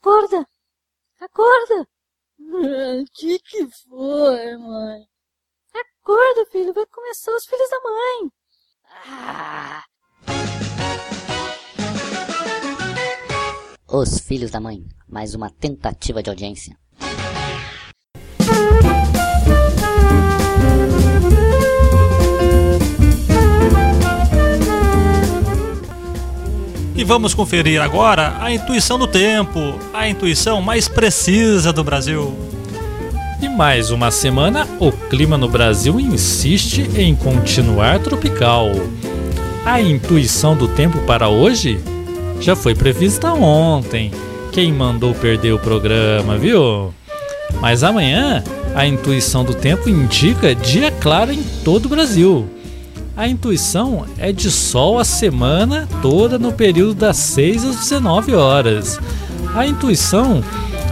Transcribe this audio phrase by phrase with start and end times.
[0.00, 0.46] Acorda!
[1.20, 1.88] Acorda!
[2.38, 5.08] O que que foi, mãe?
[5.74, 8.32] Acorda, filho, vai começar os filhos da mãe.
[9.06, 9.84] Ah,
[13.90, 16.78] Os Filhos da Mãe, mais uma tentativa de audiência.
[26.98, 32.36] E vamos conferir agora a intuição do tempo, a intuição mais precisa do Brasil.
[33.40, 38.72] E mais uma semana, o clima no Brasil insiste em continuar tropical.
[39.64, 41.78] A intuição do tempo para hoje
[42.40, 44.10] já foi prevista ontem.
[44.50, 46.92] Quem mandou perder o programa, viu?
[47.60, 48.42] Mas amanhã,
[48.74, 52.57] a intuição do tempo indica dia claro em todo o Brasil.
[53.18, 59.00] A intuição é de sol a semana toda no período das 6 às 19 horas.
[59.56, 60.40] A intuição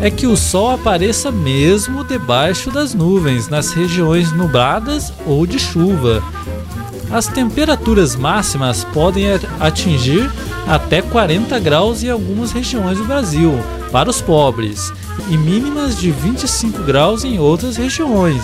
[0.00, 6.20] é que o sol apareça mesmo debaixo das nuvens, nas regiões nubladas ou de chuva.
[7.08, 9.26] As temperaturas máximas podem
[9.60, 10.28] atingir
[10.66, 13.52] até 40 graus em algumas regiões do Brasil,
[13.92, 14.92] para os pobres,
[15.30, 18.42] e mínimas de 25 graus em outras regiões.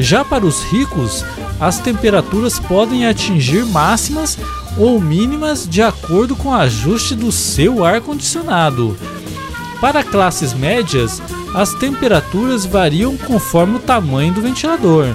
[0.00, 1.22] Já para os ricos,
[1.60, 4.38] as temperaturas podem atingir máximas
[4.78, 8.96] ou mínimas de acordo com o ajuste do seu ar-condicionado.
[9.78, 11.20] Para classes médias,
[11.54, 15.14] as temperaturas variam conforme o tamanho do ventilador.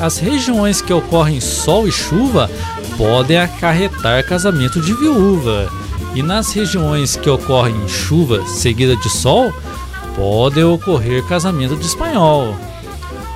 [0.00, 2.50] As regiões que ocorrem sol e chuva
[2.96, 5.70] podem acarretar casamento de viúva,
[6.14, 9.52] e nas regiões que ocorrem chuva seguida de sol,
[10.14, 12.56] podem ocorrer casamento de espanhol.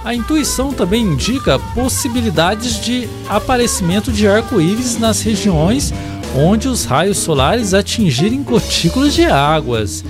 [0.05, 5.93] A intuição também indica possibilidades de aparecimento de arco-íris nas regiões
[6.35, 10.05] onde os raios solares atingirem gotículas de águas.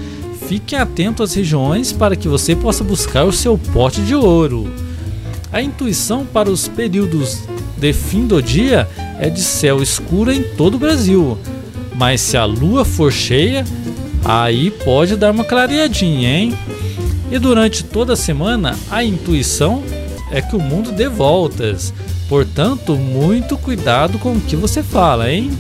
[0.47, 4.73] Fique atento às regiões para que você possa buscar o seu pote de ouro.
[5.53, 7.43] A intuição para os períodos
[7.77, 11.39] de fim do dia é de céu escuro em todo o Brasil,
[11.97, 13.65] mas se a lua for cheia,
[14.25, 16.59] aí pode dar uma clareadinha, hein?
[17.31, 19.85] E durante toda a semana, a intuição
[20.33, 21.95] é que o mundo dê voltas.
[22.29, 25.51] Portanto, muito cuidado com o que você fala, hein?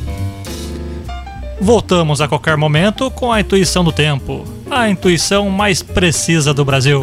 [1.60, 7.02] Voltamos a qualquer momento com a intuição do tempo, a intuição mais precisa do Brasil.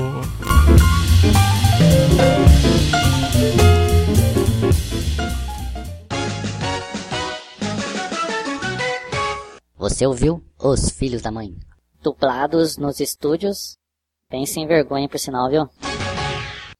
[9.77, 11.55] Você ouviu Os Filhos da Mãe?
[12.03, 13.77] Dublados nos estúdios.
[14.29, 15.69] Bem sem vergonha, por sinal, viu?